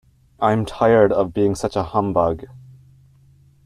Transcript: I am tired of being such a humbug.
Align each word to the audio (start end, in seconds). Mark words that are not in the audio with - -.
I 0.39 0.51
am 0.53 0.65
tired 0.65 1.11
of 1.13 1.31
being 1.31 1.53
such 1.53 1.75
a 1.75 1.83
humbug. 1.83 2.45